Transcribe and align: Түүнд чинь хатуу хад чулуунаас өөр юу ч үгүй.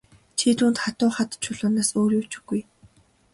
Түүнд 0.37 0.57
чинь 0.61 0.81
хатуу 0.83 1.09
хад 1.17 1.31
чулуунаас 1.43 1.89
өөр 1.99 2.11
юу 2.19 2.25
ч 2.31 2.33
үгүй. 2.39 2.61